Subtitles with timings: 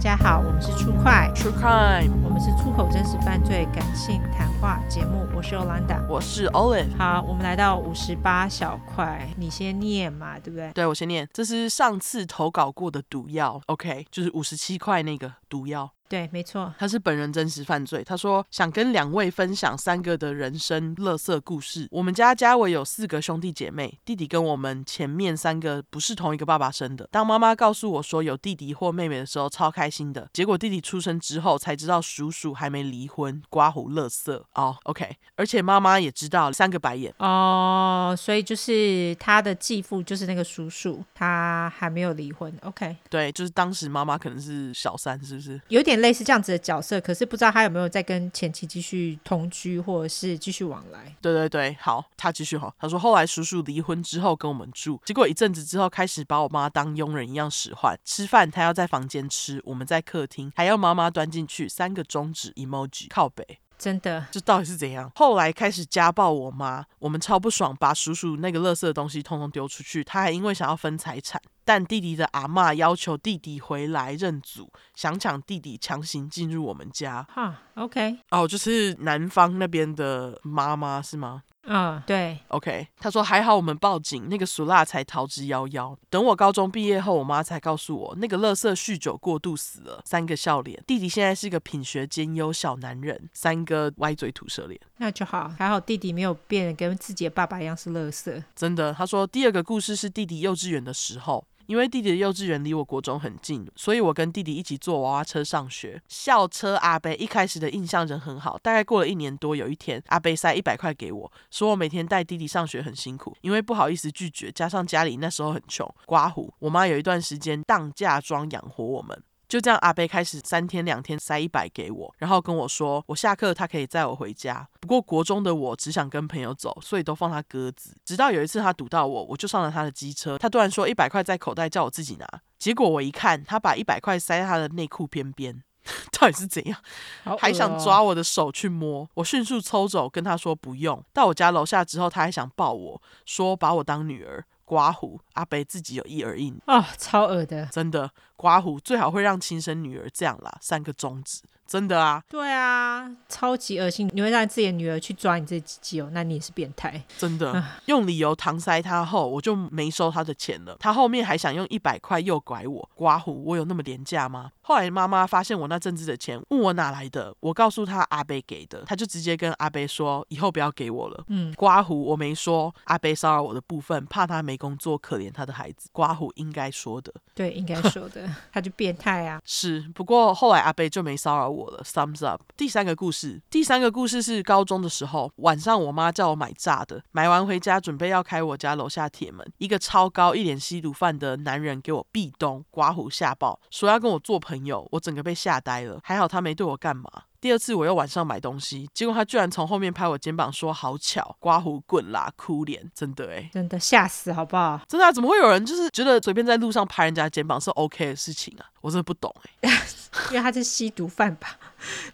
[0.00, 5.26] 家好，我们是出快 True Crime，我们是出口真实犯罪感性谈话节目。
[5.34, 6.94] 我是 Olanda，我是 Olive。
[6.98, 10.70] 好，我们来到五十八小块，你先念嘛，对不对？
[10.74, 11.26] 对，我先念。
[11.32, 15.90] 这是上次投稿过的毒药，OK，就是五十七块那个毒药。
[16.10, 18.02] 对，没错，他是本人真实犯罪。
[18.02, 21.86] 他说想跟两位分享三个的人生垃圾故事。
[21.92, 27.08] 我们家家伟有四个兄弟姐妹，弟弟跟我们前面三个不是同一个爸爸生的。
[27.12, 30.28] 当妈妈告诉我说有弟弟或妹妹的时候，超开心的。
[30.32, 34.64] 结果弟弟出生之后才知道叔叔还没离婚，刮胡垃圾哦。
[34.70, 38.08] Oh, OK，而且妈妈也知道，三个白眼哦。
[38.10, 42.52] Oh, 所以就是他的继父就是那个叔叔，他还没有离婚。
[42.62, 45.60] OK，对，就是当时妈妈可能是小三，是不是？
[45.68, 46.00] 有点。
[46.00, 51.14] 类似这样子的角色，可是不知道他有没有在跟前妻继续同居，或者是继续往来。
[51.20, 52.72] 对对对，好，他继续哈。
[52.78, 63.58] 他说后来叔叔离婚之后跟我们住，结果一阵子之后开始把我妈当佣人一样使唤，吃饭他要在房间吃，我们在客厅，还要妈妈端进去，三个中指 emoji 靠北。
[63.80, 65.10] 真的，这到底是怎样？
[65.14, 70.04] 后来开始家暴我妈，我们超不爽，把叔叔那个垃圾的东西通通丢出去。
[70.04, 77.26] 他还因为想要分财产，但弟弟的阿妈要求弟弟回来认祖，想抢弟弟，强行进入我们家。
[77.32, 81.42] 哈，OK，哦，就是男方那边的妈妈是吗？
[81.64, 82.88] 嗯，uh, 对，OK。
[82.98, 85.94] 他说还好我们报警，那个苏辣才逃之夭夭。
[86.08, 90.02] 等我高中毕业后，我妈才告诉我，那个乐色酗酒过度死了。
[90.04, 93.28] 三个笑脸，弟弟现在是个品学兼优小男人。
[93.34, 98.42] 三个歪嘴吐舌脸，那就好，还好弟弟没有变得跟自己的爸爸一样是乐色。
[98.56, 101.44] 真的，他说第二个故事是弟弟幼稚园的时候。
[101.70, 106.02] 因为弟弟的幼稚园离我国中很近，所以我跟弟弟一起坐娃娃车上学。
[106.08, 119.22] 校车阿贝一开始的印象人很好，大概过了一年多，有一天阿贝塞一百块给我，说我每天带弟弟上学很辛苦，因为不好意思拒绝，加上家里那时候很穷，刮胡，我妈有一段时间当嫁妆养活我们。
[119.50, 124.64] 就这样，阿贝开始三天两天塞一百给我，然后跟我说，我下课他可以载我回家。
[124.80, 127.96] 不过国中的我只想跟朋友走，所以都放他鸽子。
[128.04, 132.26] 直到有一次他堵到我，我就上了他的机车，他突然说一百块在口袋，叫我自己拿。
[132.60, 135.60] 结果我一看，他把一百块塞在他的内裤边边，
[136.16, 136.78] 到底是怎样？
[137.24, 141.04] 哦、还想抓我的手去摸，我迅速抽走，跟他说不用。
[141.12, 144.44] 到我家楼下之后，他还想抱我说把我当女儿。
[144.70, 151.42] 刮胡，阿北自己有一耳印哦，超恶的，真的刮胡最好会让亲生女儿这样啦，三个中指。
[151.70, 154.10] 真的啊，对啊，超级恶心！
[154.12, 157.00] 你会让自己的女儿去抓你自己鸡哦，那你也是变态。
[157.16, 160.76] 真的，用理由搪塞他后，我就没收他的钱了。
[160.80, 164.50] 他后面还想用一百块诱拐我，刮胡，我有那么廉价吗？
[164.62, 171.24] 后来妈妈发现我那阵子的钱，问我哪来的，我告诉他阿贝给的，他就直接跟阿贝说，以后不要给我了。
[171.28, 177.14] 嗯，刮胡我没说，阿贝骚扰我的部分，怕他没工作，可怜他的孩子，刮胡应该说的。
[177.32, 179.40] 对，应该说的， 他就变态啊。
[179.44, 181.59] 是，不过后来阿贝就没骚扰我。
[181.60, 182.40] 我了，thumbs up。
[182.56, 196.00] 第三个故事，第三个故事是高中的时候，晚上我妈叫我买炸的，买完回家准备要开我家楼下铁门，一个超高、一脸吸毒犯的男人给我壁咚，刮胡吓爆，说要跟我做朋友，我整个被吓呆了。
[196.02, 197.10] 还好他没对我干嘛。
[197.40, 204.80] 第二次我又晚上买东西，结果他居然从后面拍我肩膀说：“好巧，刮胡棍啦，哭脸，真的诶，真的吓死好不好？
[204.86, 208.66] 真的啊，怎么会有人就是觉得随便在路上拍人家肩膀是 OK 的事情啊？
[208.82, 209.70] 我真的不懂诶。
[210.30, 211.56] 因为他是吸毒犯吧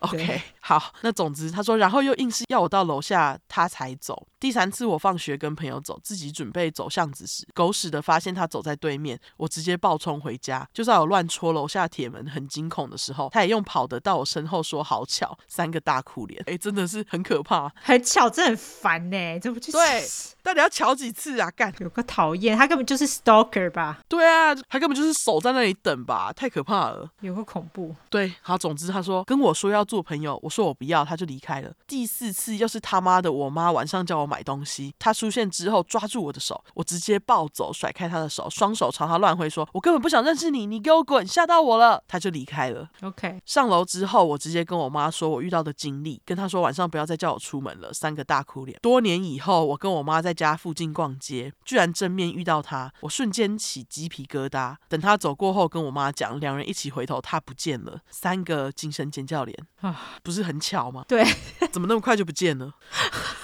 [0.00, 4.26] ？OK，好，那总之他说，然后又硬是要我到楼下，他才走。
[4.46, 10.64] 第三次我放学跟朋友走，自己准备走巷子时，狗屎的发现他走在对面，我直接暴冲回家。
[10.72, 19.72] 就在我乱戳楼下铁门很惊恐的时候，他也用跑的到我身后说好巧，三个大哭脸，哎，真的是很可怕，很巧，真的很烦呢，这不就是？
[19.72, 20.08] 对。
[20.46, 21.50] 到底要瞧几次啊？
[21.50, 23.98] 干，有个讨厌，他根本就是 stalker 吧？
[24.08, 26.32] 对啊，他根本就是守在那里等吧？
[26.32, 27.92] 太可怕了，有个恐怖。
[28.08, 31.72] 对，好，总之他说跟我说要做朋友，我说我不要，他就离开了。
[31.88, 42.00] 第四次又是他妈的，我妈晚上叫我买东西，他出现之后抓住我的手，我直接暴走，甩开他的手，双手朝他乱挥，说我根本不想认识你，你给我滚，吓到我了。
[42.06, 42.88] 他就离开了。
[43.02, 47.92] OK，上楼之后，我直接跟我妈说我遇到的经历，跟他说晚上不要再叫我出门了。
[47.92, 48.78] 三个大哭脸。
[48.80, 54.76] 多年以后，我跟我妈在家附近逛街，居然正面遇到他，我瞬间起鸡皮疙瘩。
[54.88, 58.00] 等他走过后，跟我妈讲，两人一起回头，他不见了。
[58.10, 61.04] 三个惊声尖叫脸啊，不是很巧吗？
[61.08, 61.24] 对，
[61.72, 62.74] 怎么那么快就不见了？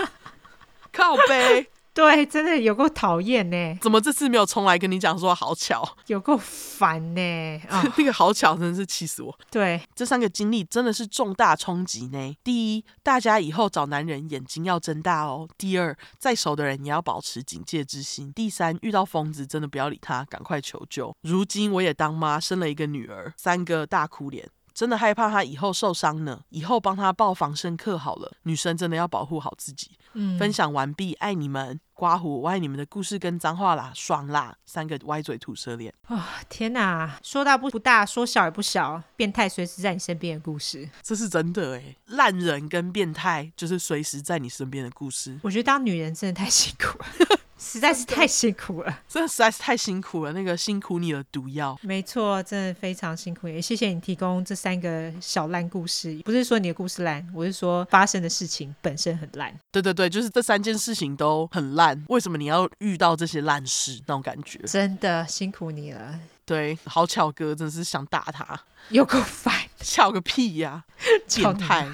[0.93, 3.79] 靠北， 对，真的有够讨厌呢。
[3.81, 5.87] 怎么这次没有重来跟你讲说好巧？
[6.09, 7.61] 有够烦呢。
[7.69, 9.39] 啊， 那个好巧真的是气死我。
[9.51, 12.37] 对，这三个经历真的是重大冲击呢。
[12.43, 15.47] 第一，大家以后找男人眼睛要睁大哦。
[15.59, 18.33] 第二，再熟的人也要保持警戒之心。
[18.33, 21.15] 第三，遇到疯子真的不要理他，赶快求救。
[21.21, 24.49] 如今我也当妈，生了一个女儿，三个大哭脸。
[24.75, 28.33] 真的害怕他以后受伤呢，以后帮他报防身课好了。
[28.43, 29.93] 女生真的要保护好自己。
[30.15, 35.93] 嗯，分享完毕，爱你们，刮胡，我爱你们的故事跟脏话啦，爽啦，三个歪嘴吐舌脸。
[36.07, 45.39] 啊、哦，天哪，说大不不大，说小也不小，变态随时在你身边的故事，这是真的哎，烂人跟变态就是随时在你身边的故事。
[45.43, 47.41] 我觉得当女人真的太辛苦了。
[47.63, 50.33] 实在是太辛苦了，真的实在是太辛苦了。
[50.33, 53.47] 那个辛苦你的毒药，没错，真的非常辛苦。
[53.47, 59.57] 也谢谢你提供这三个小烂故事，不是说你的故事烂，我是说发生的事情本身很烂。
[59.71, 62.05] 对对对，就是这三件事情都很烂。
[62.09, 64.01] 为什么你要遇到这些烂事？
[64.07, 66.19] 那种感觉，真的辛苦你了。
[66.45, 70.85] 对，好巧哥真的是想打他，有够烦， 巧个屁呀，
[71.33, 71.89] 变态。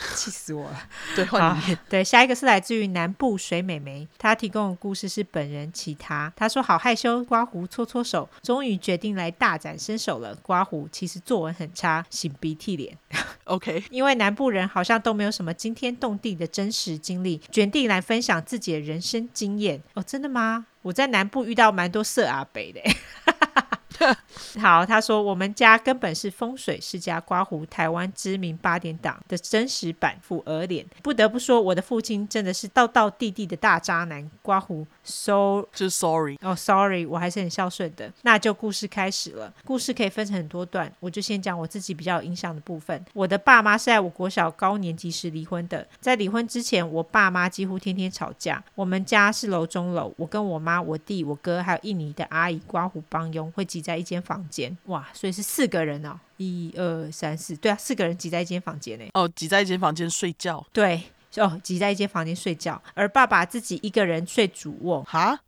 [0.16, 0.82] 气死我了！
[1.14, 1.78] 对，换你念。
[1.88, 6.32] 对，下一个是来自于南部水美眉，她提供的故事是本人其他。
[6.36, 10.34] 她说好害羞，刮胡搓搓手，终于决定来大展身手了。
[10.36, 12.96] 刮胡其实作文很差，擤鼻涕脸。
[13.44, 19.82] OK，因为南部人好像都没有什么惊天动地的真实经历，决定来分享自己的人生经验。
[19.94, 20.66] 哦，真的吗？
[20.82, 22.80] 我在南部遇到蛮多色阿北的。
[24.60, 30.84] 好，他说我们家根本是风水世家，刮胡台湾知名八点档的真实版富儿脸。
[31.02, 34.30] 不得不说，我的父亲真的是道道地地的大渣男。
[34.42, 38.12] 刮胡，so 就是 sorry 哦，sorry，我还是很孝顺的。
[38.22, 43.04] 那就故事开始了，故事可以分成很多段，我就先讲我自己比较有印象的部分。
[43.12, 48.62] 我的爸妈是在我国小高年级时离婚的，在离婚之前，我爸妈几乎天天吵架。
[48.74, 53.92] 我们家是楼中楼，我跟我妈、我弟、我哥还有印尼的阿姨刮胡帮佣会挤在。
[53.92, 59.04] 在一间房间，哇，所以是四个人哦，一二三四，对啊，四个人挤在一间房间呢。
[59.12, 61.02] 哦，挤在一间房间睡觉，对，
[61.36, 65.38] 哦，挤在一间房间睡觉，而爸爸自己一个人睡主卧，哈。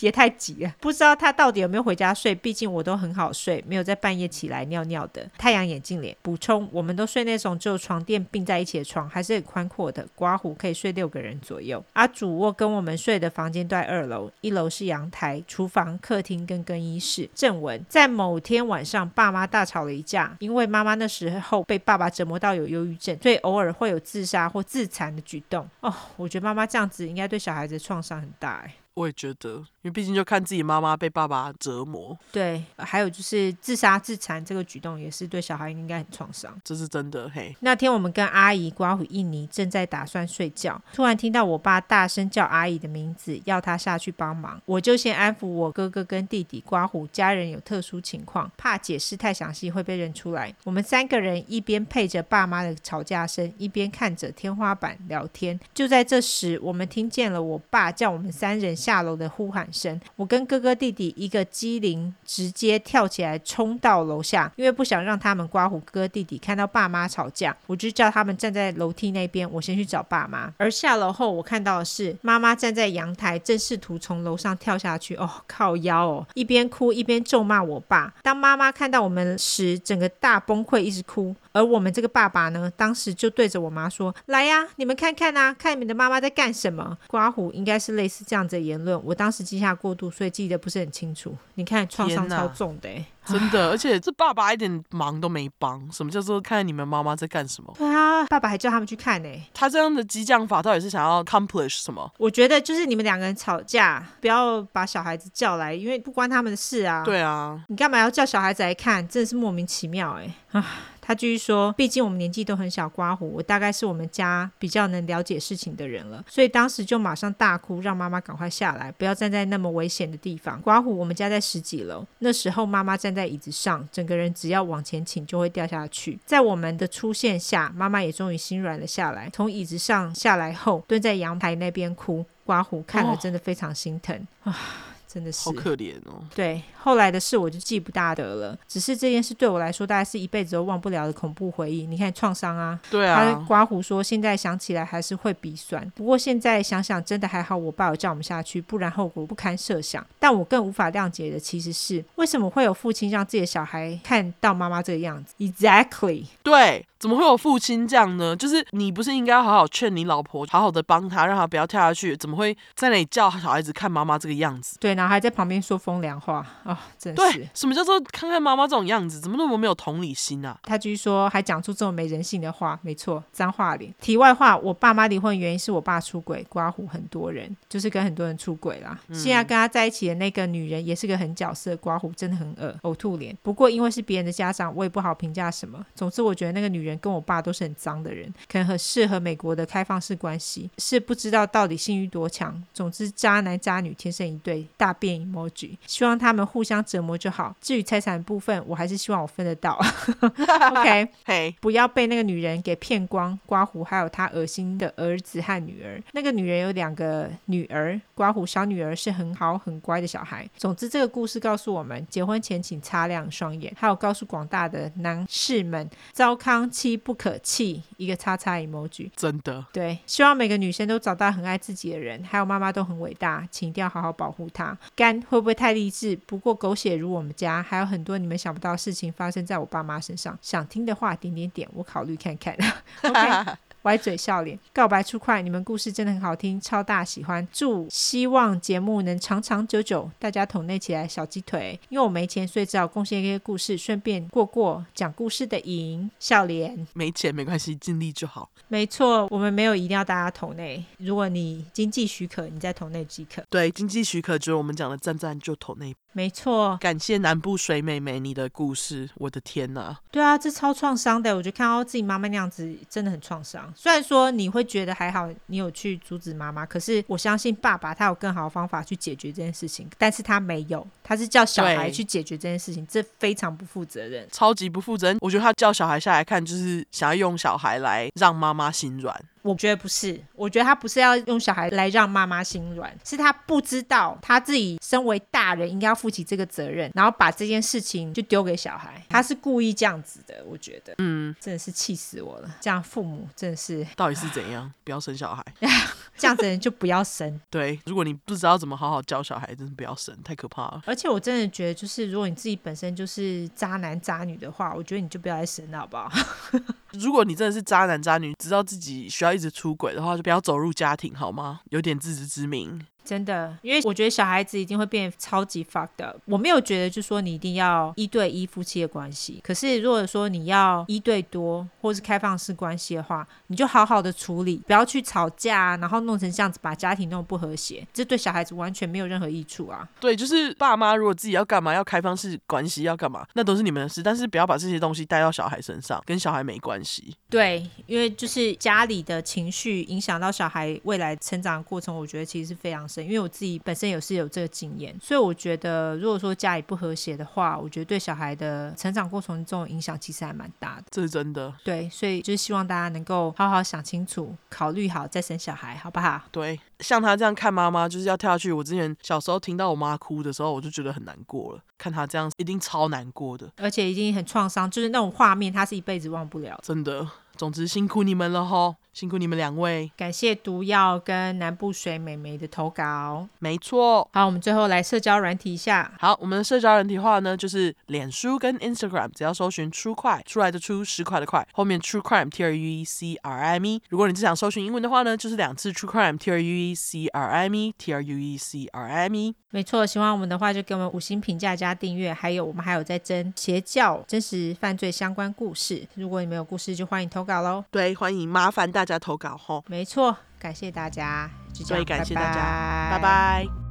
[0.00, 2.34] 也太急了，不知道他到底有没有回家睡。
[2.34, 5.28] 毕竟我都很好睡，没有在半夜起来尿尿的。
[5.38, 10.06] 太阳眼镜脸补充，我们都睡那种只有床垫并在一起的床，还是很宽阔的。
[10.14, 11.82] 刮胡可以睡六个人左右。
[11.92, 17.28] 而主卧跟我们睡的房间都在二楼，一楼是阳台、厨房、客厅跟更衣室。
[17.34, 25.68] 正文在某天晚上，爸妈大吵了一架，因为妈妈那时候被爸爸折磨到有忧郁症，所以偶尔会有自杀或自残的举动。
[25.80, 28.74] 哦，我觉得妈妈这样子应该对小孩子创伤很大哎。
[28.94, 32.16] 我也觉得，因为毕竟就看自己妈妈被爸爸折磨。
[32.30, 36.54] 对，还有就是自杀自残这个举动，也是对小孩应该很创伤。
[36.62, 37.56] 这是真的，嘿。
[37.58, 44.62] 那天我们跟阿姨刮胡印尼正在打算睡觉，突然听到我爸大声叫阿姨的名字，要她下去帮忙。
[44.64, 50.54] 我就先安抚我哥哥跟弟弟，刮胡家人有特殊情况，怕解释太详细会被认出来。
[50.62, 55.58] 我们三个人一边配着爸妈的吵架声，一边看着天花板聊天。
[55.74, 58.76] 就在这时，我们听见了我爸叫我们三人。
[58.84, 65.80] 下楼的呼喊声，我跟哥哥弟弟一个机灵，直接跳起来冲到楼下，因为不想让他们刮胡。
[65.90, 70.52] 哥弟弟看到爸妈吵架，我就叫他们站在楼梯那边，我先去找爸妈。
[70.58, 75.14] 而下楼后，我看到的是妈妈站在阳台，正试图从楼上跳下去。
[75.16, 78.12] 哦，靠腰哦，一边哭一边咒骂我爸。
[78.22, 81.34] 当妈妈看到我们时，整个大崩溃，一直哭。
[81.52, 88.98] 而我们这个爸爸呢，当时就对着我妈说：“来呀，你们看看呐、啊，看你们的妈妈在干什么。”刮胡应该是类似这样子的论。
[89.04, 91.36] 我当时记下过度，所以记得不是很清楚。
[91.54, 92.88] 你看创伤超重的，
[93.26, 95.90] 真的，而且这爸爸一点忙都没帮。
[95.92, 97.74] 什么叫做看你们妈妈在干什么？
[97.78, 99.28] 对啊，爸爸还叫他们去看呢。
[99.52, 102.10] 他这样的激将法到底是想要 accomplish 什么？
[102.18, 107.02] 我觉得就是你们两个人吵架，不要把小孩子叫来，因为不关他们的事啊。
[107.04, 109.06] 对啊，你干嘛要叫小孩子来看？
[109.08, 110.64] 真的是莫名其妙哎啊！
[111.06, 120.58] 他继续说：“毕竟我们年纪都很小，刮胡，我大概是我们家比较能了解事情的人了，所以当时就马上大哭，让妈妈赶快下来，不要站在那么危险的地方。
[120.62, 126.18] 刮胡，我们家在十几楼，那时候妈妈站在椅子上，整个人只要往前倾就会掉下去。
[126.24, 132.24] 在我们的出现下，妈妈也终于心软了下来，从椅子上下来后，蹲在阳台那边哭。
[132.46, 134.54] 刮胡看了真的非常心疼啊。
[135.14, 136.20] ”真的是好可怜哦。
[136.34, 138.58] 对，后来的事我就记不大得了。
[138.66, 141.86] 只是这件事对我来说，大概是一辈子都忘不了的恐怖回忆。
[141.86, 143.32] 你看创伤啊，对啊。
[143.32, 145.88] 他刮胡说，现在想起来还是会鼻酸。
[145.94, 150.04] 不过现在想想，真的还好，我爸有叫我们下去，不然后果不堪设想。
[150.18, 156.24] 但我更无法谅解的其实是，为什么会有父亲让自己的小孩看到妈妈这个样子？Exactly。
[156.42, 156.84] 对。
[157.04, 158.34] 怎么会有父亲这样呢？
[158.34, 162.16] 就是你不是应该要好好劝你老婆，好好的帮她，让她不要跳下去？
[162.16, 164.78] 怎么会在那里叫小孩子看妈妈这个样子？
[164.80, 166.78] 对，然后还在旁边说风凉话啊、哦！
[166.98, 167.38] 真的是。
[167.40, 169.20] 对，什么叫做看看妈妈这种样子？
[169.20, 170.58] 怎么那么没有同理心啊？
[170.62, 173.92] 他继续说，还讲出这么没人性的话，没错，脏话脸。
[174.00, 178.98] 题外话，我爸妈离婚原因是我爸出轨，刮胡很多人，就是跟很多人出轨啦。
[179.08, 183.36] 嗯、现在跟他在一起的那个女人也是个狠角色，刮胡真的很恶，呕吐脸。
[183.42, 185.84] 不过因为是别人的家长，我也不好评价什么。
[185.94, 187.74] 总之，我觉得那个女人跟我爸都是很。
[187.74, 192.62] 脏的人可能很适合美国的开放式关系，是不知道到底性欲多强。
[192.72, 197.54] 总之，渣男渣女天生一对，大便 emoji，希望他们互相折磨就好。
[197.60, 199.78] 至于财产部分，我还是希望我分得到。
[200.70, 201.54] OK.
[201.60, 203.38] 不要被那个女人给骗光。
[203.44, 206.00] 刮胡还有他恶心的儿子和女儿。
[206.12, 210.48] 那个女人有两个女儿，刮胡小女儿是很好很乖的小孩。
[210.56, 217.80] 总之，这个故事告诉我们，结婚前请擦亮双眼，还有告诉广大的男士们，糟糠妻不可弃。
[217.96, 224.76] 一个叉叉 emoji，真的对，希望每个女生都找到很爱自己的人，还有妈妈都很伟大，请一定要好好保护她。
[224.96, 226.16] 干会不会太励志？
[226.26, 230.36] 不过狗血如我们家，还有很多你们想不到的事情发生在我爸妈身上。
[230.42, 232.56] 想听的话，点点点，我考虑看看。
[233.04, 233.56] OK。
[233.84, 237.46] 歪嘴笑脸，告白出快，你们故事真的很好听，超大喜欢。
[237.52, 241.78] 祝希望节目能长长久久，大家抖内起来小鸡腿。
[241.90, 246.10] 因为我没钱，所以只好贡献一些故事，顺便过过讲故事的瘾。
[246.18, 248.50] 笑脸，没钱没关系，尽力就好。
[248.68, 253.42] 没错，我们没有一定要大家抖内，如果你经济许可，你再抖内即可。
[253.50, 255.94] 对，经济许可，就是我们讲的赞赞就抖内。
[256.16, 259.96] 没错，感谢南部水美眉你的故事，我的天呐！
[260.12, 263.72] 对啊，这超创伤的，我觉得看到自己妈妈那样子真的很创伤。
[263.74, 275.18] 虽然说你会觉得还好，你有去阻止妈妈，可是我相信爸爸他有更好的方法去解决这件事情，但是他没有，他是叫小孩去解决这件事情，这非常不负责任，超级不负责任。
[275.20, 279.14] 我觉得他叫小孩下来看，就是想要用小孩来让妈妈心软。
[279.42, 294.72] 我觉得不是，我觉得他不是要用小孩来让妈妈心软，是他不知道他自己身为大人应该要负起这个责任，然后把这件事情就丢给小孩，他是故意这样子的，我觉得，嗯，真的是气死我了，这样父母真的是到底是怎样？
[294.82, 295.44] 不要生小孩，
[296.16, 297.38] 这样子的人就不要生。
[297.50, 300.82] 对，如果你不知道怎么好好教小孩，真的不要生，太可怕了。
[300.94, 306.08] 而且我真的觉得，就是如果你自己本身就是渣男渣女的话，我觉得你就不要再生了，好不好？
[306.94, 311.62] 如果你真的是渣男渣女，知道自己需要一直出轨的话，就不要走入家庭，好吗？
[311.70, 312.80] 有点自知之明。
[313.04, 316.16] 真的，因为我觉得小孩子一定会变超级 fucked up。
[316.24, 319.40] 我没有觉得，就说你一定要一对一夫妻的关系。
[319.44, 329.86] 可是如果说你要一对多，或是开放式关系的话，你就好好的处理，不要去吵架，然后弄成这样子，把家庭弄不和谐，这对小孩子完全没有任何益处啊。
[330.00, 337.14] 对，就是爸妈如果自己要干嘛，要开放式关系要干嘛，那都是你们的事，但是不要把这些东西带到小孩身上，跟小孩没关系。
[337.28, 342.88] 对，因为就是家里的情绪影响到小孩未来成长的过程，我觉得其实是非常。
[343.02, 350.84] 因为我自己本身也是有这个经验，所以我觉得，如果说家里不和谐的话，我觉得对小孩的成长过程中影响其实还蛮大的。
[350.90, 351.52] 这是真的。
[351.64, 356.20] 对，所以就是希望大家能够好好想清楚，考虑好再生小孩，好不好？
[356.30, 358.52] 对，像他这样看妈妈就是要跳下去。
[358.52, 361.60] 我之前小时候听到我妈哭的时候，我就觉得很难过了。
[361.78, 366.58] 看他这样，一定超难过的，而且已经很创伤，就是那种画面，他是一辈子忘不了。
[366.62, 367.06] 真的。
[367.36, 369.90] 总之辛苦你们了吼，辛苦你们两位。
[369.96, 374.08] 感谢毒药跟南部水美眉的投稿，没错。
[374.12, 375.92] 好，我们最后来社交软体一下。
[375.98, 383.82] 好，我们的社交软体话呢，就是脸书跟 Instagram，只要搜寻 True Crime 出来的出十块的块，后面 True Crime T R U E C R I M E。
[383.88, 388.38] 如果你只想搜寻英文的话呢，就是两次 True Crime T R U E C R I M E T R U E
[388.38, 389.34] C R I M E。
[389.50, 395.86] 没错，喜欢我们的话就给我们五星评价加订阅，还有我们还有在征邪教真实犯罪相关故事。
[395.94, 397.64] 如果你没有故事，就欢迎投稿喽。
[397.70, 399.64] 对，欢迎麻烦大家投稿吼。
[399.68, 403.44] 没错，感谢大家，所以感谢大家，拜拜。
[403.44, 403.63] 拜拜。